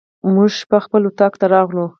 موږ 0.33 0.49
شپې 0.59 0.77
خپل 0.85 1.01
اطاق 1.09 1.33
ته 1.39 1.45
راغلو. 1.55 1.85